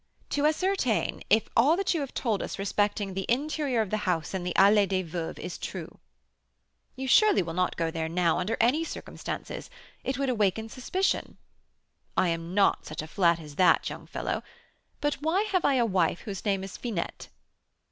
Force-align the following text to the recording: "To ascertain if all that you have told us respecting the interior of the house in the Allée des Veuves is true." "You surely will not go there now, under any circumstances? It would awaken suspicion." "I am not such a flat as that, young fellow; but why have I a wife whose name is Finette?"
"To 0.31 0.47
ascertain 0.47 1.21
if 1.29 1.47
all 1.55 1.77
that 1.77 1.93
you 1.93 1.99
have 1.99 2.15
told 2.15 2.41
us 2.41 2.57
respecting 2.57 3.13
the 3.13 3.27
interior 3.29 3.81
of 3.81 3.91
the 3.91 3.97
house 4.09 4.33
in 4.33 4.43
the 4.43 4.51
Allée 4.57 4.89
des 4.89 5.03
Veuves 5.03 5.37
is 5.37 5.59
true." 5.59 5.99
"You 6.95 7.07
surely 7.07 7.43
will 7.43 7.53
not 7.53 7.77
go 7.77 7.91
there 7.91 8.09
now, 8.09 8.39
under 8.39 8.57
any 8.59 8.83
circumstances? 8.83 9.69
It 10.03 10.17
would 10.17 10.29
awaken 10.29 10.69
suspicion." 10.69 11.37
"I 12.17 12.29
am 12.29 12.55
not 12.55 12.87
such 12.87 13.03
a 13.03 13.07
flat 13.07 13.39
as 13.39 13.57
that, 13.57 13.87
young 13.91 14.07
fellow; 14.07 14.41
but 15.01 15.21
why 15.21 15.43
have 15.51 15.63
I 15.65 15.75
a 15.75 15.85
wife 15.85 16.21
whose 16.21 16.45
name 16.45 16.63
is 16.63 16.77
Finette?" 16.77 17.27